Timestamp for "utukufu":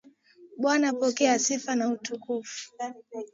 1.89-2.69